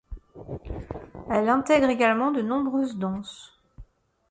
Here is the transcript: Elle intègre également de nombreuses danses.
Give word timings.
Elle 1.29 1.47
intègre 1.47 1.87
également 1.89 2.31
de 2.31 2.41
nombreuses 2.41 2.97
danses. 2.97 3.53